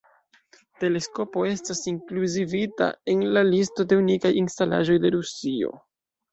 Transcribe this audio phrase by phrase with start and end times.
[0.83, 5.75] Teleskopo estas inkluzivita en la listo de unikaj instalaĵoj de Rusio.